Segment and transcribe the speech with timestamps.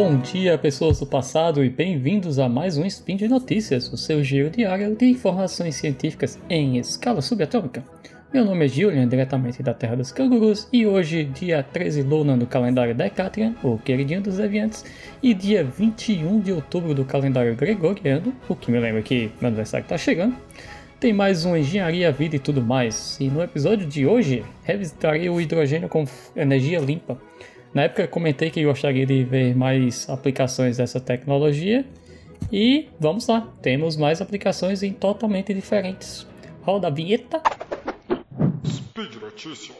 [0.00, 4.22] Bom dia, pessoas do passado, e bem-vindos a mais um Spin de Notícias, o seu
[4.22, 7.82] giro diário de informações científicas em escala subatômica.
[8.32, 12.46] Meu nome é Julian, diretamente da Terra dos Cangurus, e hoje, dia 13 Luna do
[12.46, 14.84] calendário Decatrian, o queridinho dos deviantes,
[15.20, 19.82] e dia 21 de outubro do calendário Gregoriano, o que me lembra que meu aniversário
[19.82, 20.36] está chegando,
[21.00, 23.18] tem mais um Engenharia, Vida e tudo mais.
[23.18, 26.04] E no episódio de hoje, revisitarei o hidrogênio com
[26.36, 27.18] energia limpa
[27.78, 31.84] na época comentei que gostaria de ver mais aplicações dessa tecnologia
[32.50, 36.26] e vamos lá, temos mais aplicações em totalmente diferentes.
[36.60, 37.40] Roda a vinheta.
[38.66, 39.76] Speed Notícias.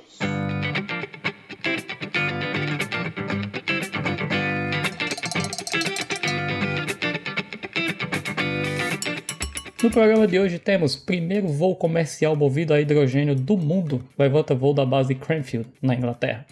[9.82, 14.72] No programa de hoje temos primeiro voo comercial movido a hidrogênio do mundo, levanta voo
[14.72, 16.46] da base Cranfield, na Inglaterra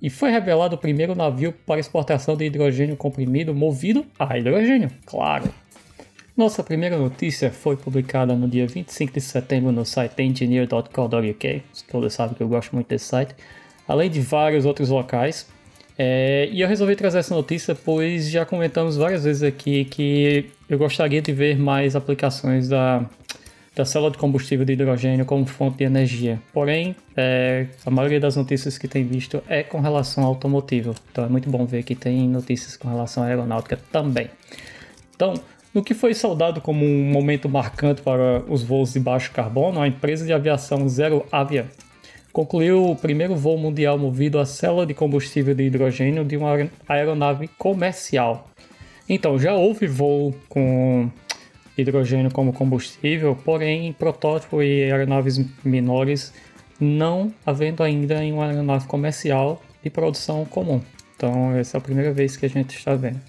[0.00, 5.48] e foi revelado o primeiro navio para exportação de hidrogênio comprimido movido a hidrogênio, claro.
[6.36, 12.34] Nossa primeira notícia foi publicada no dia 25 de setembro no site engineer.co.uk, todos sabem
[12.34, 13.34] que eu gosto muito desse site,
[13.86, 15.46] além de vários outros locais.
[15.98, 20.78] É, e eu resolvi trazer essa notícia pois já comentamos várias vezes aqui que eu
[20.78, 23.04] gostaria de ver mais aplicações da
[23.80, 26.38] da célula de combustível de hidrogênio como fonte de energia.
[26.52, 30.94] Porém, é, a maioria das notícias que tem visto é com relação ao automotivo.
[31.10, 34.28] Então é muito bom ver que tem notícias com relação à aeronáutica também.
[35.16, 35.32] Então,
[35.72, 39.88] no que foi saudado como um momento marcante para os voos de baixo carbono, a
[39.88, 41.66] empresa de aviação Zero Avia
[42.32, 47.48] concluiu o primeiro voo mundial movido a célula de combustível de hidrogênio de uma aeronave
[47.56, 48.48] comercial.
[49.08, 51.10] Então, já houve voo com
[51.80, 56.32] hidrogênio como combustível, porém em protótipo e aeronaves menores,
[56.80, 60.80] não havendo ainda em uma aeronave comercial de produção comum.
[61.16, 63.20] Então, essa é a primeira vez que a gente está vendo.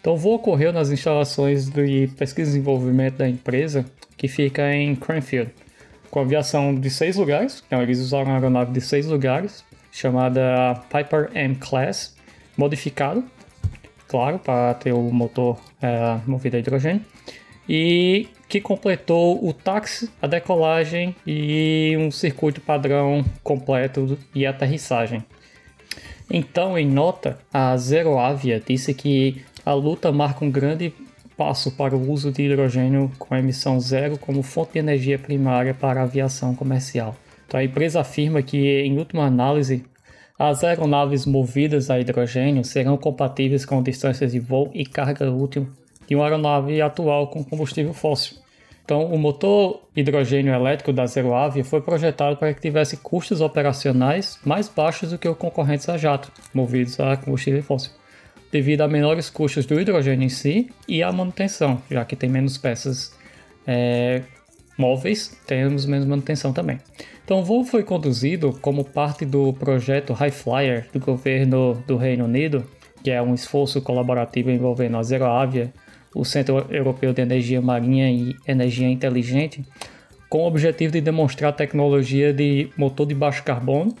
[0.00, 0.40] Então, o voo
[0.72, 3.84] nas instalações de pesquisa e desenvolvimento da empresa,
[4.16, 5.50] que fica em Cranfield,
[6.10, 7.62] com aviação de seis lugares.
[7.66, 12.16] Então, eles usaram uma aeronave de seis lugares, chamada Piper M Class,
[12.56, 13.24] modificado,
[14.08, 17.02] claro, para ter o motor é, movido a hidrogênio
[17.68, 25.24] e que completou o táxi, a decolagem e um circuito padrão completo e aterrissagem.
[26.30, 30.92] Então, em nota, a Zeroavia disse que a luta marca um grande
[31.36, 36.00] passo para o uso de hidrogênio com emissão zero como fonte de energia primária para
[36.00, 37.16] a aviação comercial.
[37.46, 39.84] Então, a empresa afirma que, em última análise,
[40.38, 45.68] as aeronaves movidas a hidrogênio serão compatíveis com distâncias de voo e carga útil
[46.12, 48.36] de uma aeronave atual com combustível fóssil.
[48.84, 54.68] Então, o motor hidrogênio elétrico da Zeroavia foi projetado para que tivesse custos operacionais mais
[54.68, 57.92] baixos do que os concorrentes a jato, movidos a combustível fóssil,
[58.50, 62.58] devido a menores custos do hidrogênio em si e a manutenção, já que tem menos
[62.58, 63.16] peças
[63.66, 64.20] é,
[64.76, 66.78] móveis, temos menos manutenção também.
[67.24, 72.26] Então, o voo foi conduzido como parte do projeto High Flyer do governo do Reino
[72.26, 72.66] Unido,
[73.02, 75.72] que é um esforço colaborativo envolvendo a Zeroavia
[76.14, 79.64] o Centro Europeu de Energia Marinha e Energia Inteligente,
[80.28, 83.94] com o objetivo de demonstrar a tecnologia de motor de baixo carbono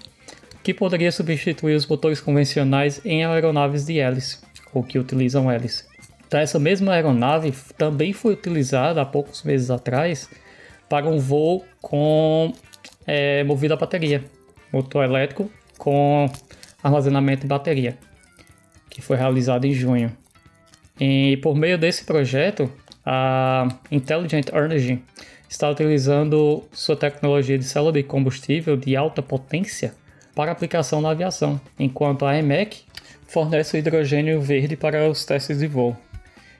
[0.62, 4.38] que poderia substituir os motores convencionais em aeronaves de hélice,
[4.72, 5.84] ou que utilizam hélice.
[6.26, 10.30] Então, essa mesma aeronave também foi utilizada há poucos meses atrás
[10.88, 12.52] para um voo com
[13.06, 14.24] é, movido a bateria,
[14.72, 16.30] motor elétrico com
[16.82, 17.98] armazenamento de bateria,
[18.88, 20.16] que foi realizado em junho.
[21.00, 22.70] E por meio desse projeto,
[23.04, 25.02] a Intelligent Energy
[25.48, 29.94] está utilizando sua tecnologia de célula de combustível de alta potência
[30.34, 32.82] para aplicação na aviação, enquanto a EMEC
[33.26, 35.96] fornece o hidrogênio verde para os testes de voo.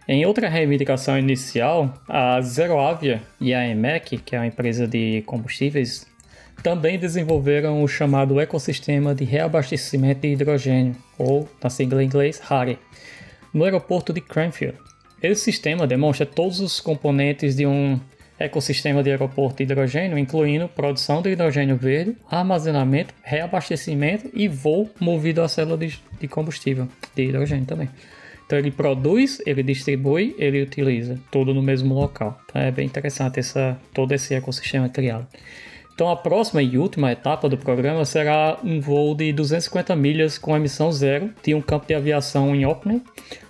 [0.07, 6.07] Em outra reivindicação inicial, a ZeroAvia e a EMEC, que é uma empresa de combustíveis,
[6.63, 12.79] também desenvolveram o chamado ecossistema de reabastecimento de hidrogênio, ou na sigla em inglês HARE,
[13.53, 14.79] no aeroporto de Cranfield.
[15.23, 18.01] Esse sistema demonstra todos os componentes de um
[18.39, 25.43] ecossistema de aeroporto de hidrogênio, incluindo produção de hidrogênio verde, armazenamento, reabastecimento e voo movido
[25.43, 27.89] a célula de, combustível de hidrogênio também.
[28.45, 32.39] Então ele produz, ele distribui, ele utiliza, tudo no mesmo local.
[32.45, 35.27] Então é bem interessante essa, todo esse ecossistema criado.
[35.95, 40.57] Então a próxima e última etapa do programa será um voo de 250 milhas com
[40.57, 43.03] emissão zero de um campo de aviação em Orkney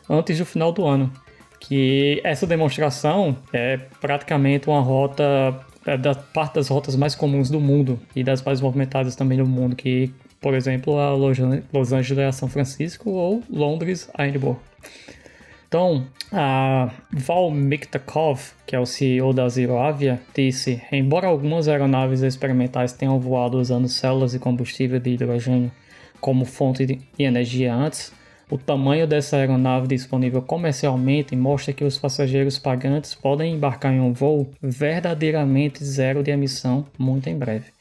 [0.08, 1.12] antes do final do ano.
[1.60, 7.60] Que essa demonstração é praticamente uma rota é da parte das rotas mais comuns do
[7.60, 10.12] mundo e das mais movimentadas também do mundo, que
[10.42, 14.58] por exemplo, a Los Angeles a São Francisco ou Londres a Edinburgh.
[15.68, 22.92] Então, a Val Miktakov, que é o CEO da ZeroAvia, disse: embora algumas aeronaves experimentais
[22.92, 25.70] tenham voado usando células de combustível de hidrogênio
[26.20, 28.12] como fonte de energia antes,
[28.52, 34.12] o tamanho dessa aeronave disponível comercialmente mostra que os passageiros pagantes podem embarcar em um
[34.12, 37.72] voo verdadeiramente zero de emissão muito em breve.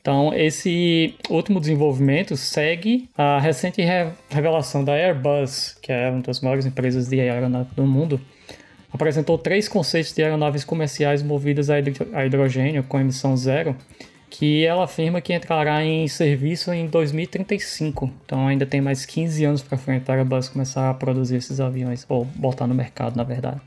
[0.00, 3.82] Então, esse último desenvolvimento segue a recente
[4.30, 8.18] revelação da Airbus, que é uma das maiores empresas de aeronave do mundo,
[8.90, 13.76] apresentou três conceitos de aeronaves comerciais movidas a hidrogênio com emissão zero,
[14.36, 18.10] que ela afirma que entrará em serviço em 2035.
[18.26, 21.60] Então ainda tem mais 15 anos para frente para a Airbus começar a produzir esses
[21.60, 23.60] aviões, ou botar no mercado, na verdade.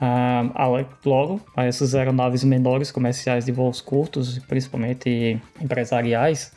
[0.00, 6.52] Uh, logo, essas aeronaves menores comerciais de voos curtos, principalmente empresariais,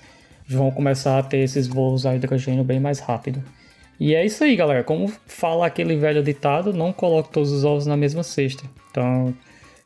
[0.48, 3.44] vão começar a ter esses voos a hidrogênio bem mais rápido.
[4.00, 4.84] E é isso aí, galera.
[4.84, 8.64] Como fala aquele velho ditado, não coloque todos os ovos na mesma cesta.
[8.92, 9.34] Então,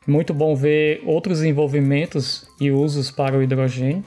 [0.06, 4.04] muito bom ver outros desenvolvimentos e usos para o hidrogênio.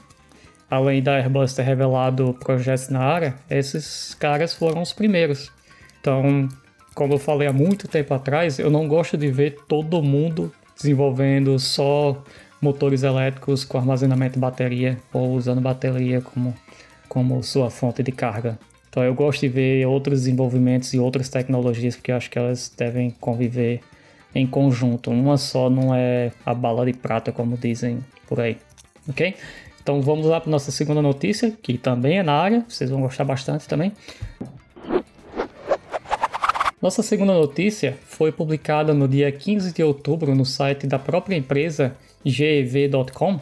[0.68, 5.52] Além da Airbus ter revelado projetos na área, esses caras foram os primeiros.
[6.00, 6.48] Então,
[6.94, 11.58] como eu falei há muito tempo atrás, eu não gosto de ver todo mundo desenvolvendo
[11.58, 12.22] só
[12.60, 16.54] motores elétricos com armazenamento de bateria ou usando bateria como,
[17.08, 18.58] como sua fonte de carga.
[18.88, 22.72] Então eu gosto de ver outros desenvolvimentos e outras tecnologias porque eu acho que elas
[22.76, 23.80] devem conviver
[24.36, 25.10] em conjunto.
[25.10, 28.58] Uma só não é a bala de prata, como dizem por aí.
[29.08, 29.34] Ok?
[29.82, 33.24] Então vamos lá para nossa segunda notícia, que também é na área, vocês vão gostar
[33.24, 33.92] bastante também.
[36.82, 41.96] Nossa segunda notícia foi publicada no dia 15 de outubro no site da própria empresa
[42.22, 43.40] gev.com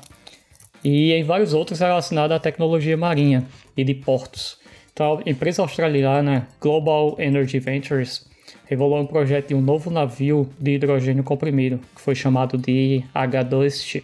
[0.85, 3.45] e em vários outros relacionados à tecnologia marinha
[3.77, 4.59] e de portos.
[4.93, 8.27] Então, a empresa australiana Global Energy Ventures
[8.67, 14.03] revelou um projeto de um novo navio de hidrogênio comprimido, que foi chamado de H2T,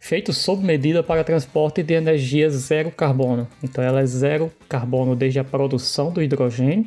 [0.00, 3.48] feito sob medida para transporte de energia zero carbono.
[3.62, 6.86] Então, ela é zero carbono desde a produção do hidrogênio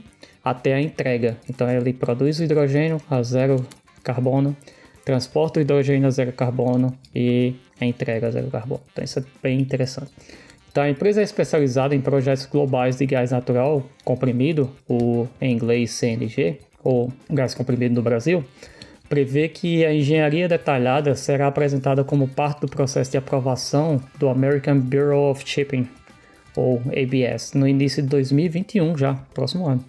[0.50, 1.38] até a entrega.
[1.50, 3.66] Então ele produz o hidrogênio a zero
[4.04, 4.56] carbono,
[5.04, 8.82] transporta o hidrogênio a zero carbono e a entrega a zero carbono.
[8.92, 10.12] Então isso é bem interessante.
[10.72, 15.92] Então a empresa é especializada em projetos globais de gás natural comprimido, o em inglês
[15.92, 18.44] CNG, ou gás comprimido no Brasil,
[19.10, 24.80] prevê que a engenharia detalhada será apresentada como parte do processo de aprovação do American
[24.80, 25.88] Bureau of Shipping,
[26.56, 29.84] ou ABS, no início de 2021 já, próximo ano.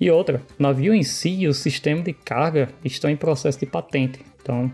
[0.00, 3.66] E outra, o navio em si e o sistema de carga estão em processo de
[3.66, 4.70] patente, então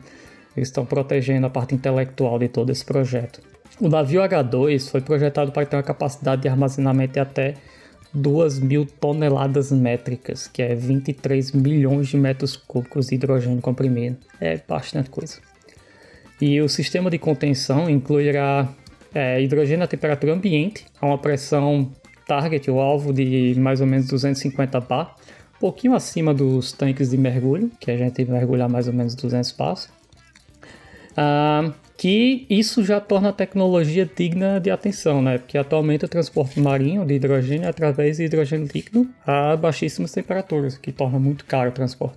[0.57, 3.41] eles estão protegendo a parte intelectual de todo esse projeto.
[3.81, 7.55] O navio H2 foi projetado para ter uma capacidade de armazenamento de até
[8.15, 14.17] 2 mil toneladas métricas, que é 23 milhões de metros cúbicos de hidrogênio comprimido.
[14.41, 15.39] É bastante coisa.
[16.41, 18.69] E o sistema de contenção incluirá
[19.15, 21.91] é, hidrogênio a temperatura ambiente, a uma pressão
[22.27, 25.17] target, o alvo de mais ou menos 250 bar,
[25.57, 29.53] um pouquinho acima dos tanques de mergulho, que a gente mergulhar mais ou menos 200
[29.53, 29.89] passos.
[31.17, 35.39] Ah, que isso já torna a tecnologia digna de atenção, né?
[35.39, 40.77] Porque atualmente o transporte marinho de hidrogênio é através de hidrogênio líquido a baixíssimas temperaturas,
[40.77, 42.17] que torna muito caro o transporte.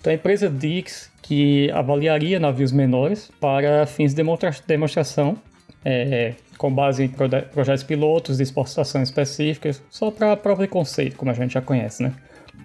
[0.00, 4.22] Então a empresa diz que avaliaria navios menores para fins de
[4.66, 5.36] demonstração
[5.84, 11.30] é, com base em projetos pilotos de exportação específicas, só para prova de conceito, como
[11.30, 12.12] a gente já conhece, né?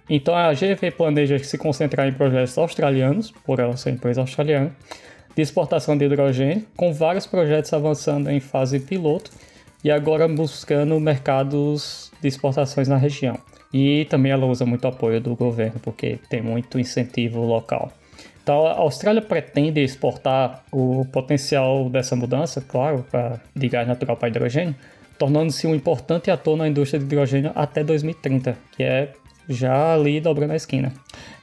[0.10, 4.72] Então a GV planeja se concentrar em projetos australianos, por ela ser empresa australiana,
[5.36, 9.32] de exportação de hidrogênio, com vários projetos avançando em fase piloto
[9.84, 13.38] e agora buscando mercados de exportações na região.
[13.74, 17.92] E também ela usa muito apoio do governo, porque tem muito incentivo local.
[18.42, 24.30] Então, a Austrália pretende exportar o potencial dessa mudança, claro, pra, de gás natural para
[24.30, 24.76] hidrogênio,
[25.18, 29.12] tornando-se um importante ator na indústria de hidrogênio até 2030, que é
[29.50, 30.94] já ali dobrando a esquina.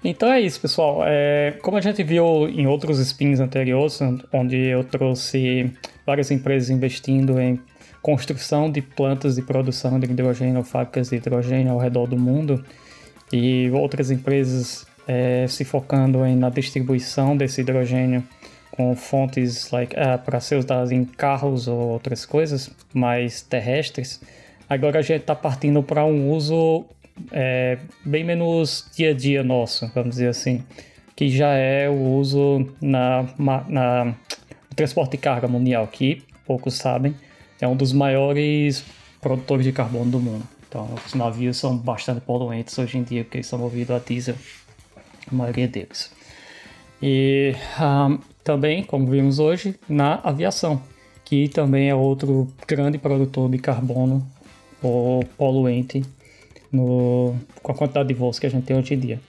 [0.05, 1.03] Então é isso, pessoal.
[1.05, 4.01] É, como a gente viu em outros spins anteriores,
[4.33, 5.73] onde eu trouxe
[6.05, 7.61] várias empresas investindo em
[8.01, 12.65] construção de plantas de produção de hidrogênio, fábricas de hidrogênio ao redor do mundo,
[13.33, 18.25] e outras empresas é, se focando em, na distribuição desse hidrogênio
[18.73, 24.21] com fontes like, uh, para ser usadas em carros ou outras coisas mais terrestres.
[24.69, 26.87] Agora a gente está partindo para um uso
[27.31, 30.65] é, bem menos dia a dia nosso, vamos dizer assim,
[31.15, 33.27] que já é o uso na,
[33.69, 34.15] na
[34.75, 37.15] transporte de carga mundial, que poucos sabem,
[37.61, 38.85] é um dos maiores
[39.21, 40.43] produtores de carbono do mundo.
[40.69, 44.35] Então, os navios são bastante poluentes hoje em dia, porque eles são movidos a diesel,
[45.31, 46.11] a maioria deles.
[47.03, 50.83] E um, também, como vimos hoje, na aviação,
[51.25, 54.27] que também é outro grande produtor de carbono
[54.83, 56.03] ou poluente
[56.73, 59.21] no, com a quantidade de voos que a gente tem hoje em dia.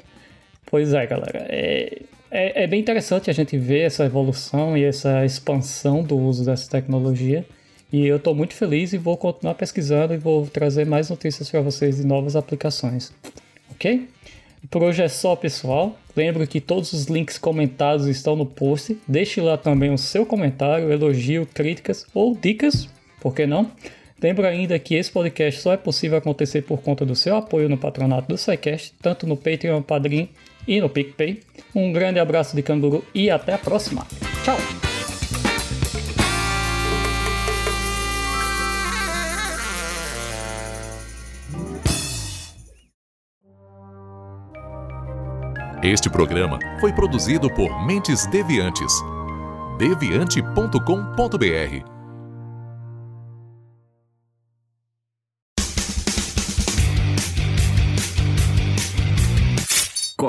[0.66, 1.46] Pois é, galera.
[1.50, 6.46] É, é, é, bem interessante a gente ver essa evolução e essa expansão do uso
[6.46, 7.46] dessa tecnologia.
[7.92, 11.62] E eu estou muito feliz e vou continuar pesquisando e vou trazer mais notícias para
[11.62, 13.14] vocês de novas aplicações.
[13.70, 14.08] Ok?
[14.72, 15.96] Por hoje é só, pessoal.
[16.16, 18.98] Lembro que todos os links comentados estão no post.
[19.08, 22.90] Deixe lá também o seu comentário, elogio, críticas ou dicas,
[23.22, 23.70] por que não?
[24.24, 27.78] Lembro ainda que esse podcast só é possível acontecer por conta do seu apoio no
[27.78, 30.30] patronato do SciCast, tanto no Patreon, Padrim
[30.66, 31.42] e no PicPay.
[31.76, 34.08] Um grande abraço de canguru e até a próxima.
[34.46, 34.58] Tchau!
[45.84, 48.94] Este programa foi produzido por Mentes Deviantes.
[49.78, 52.03] deviante.com.br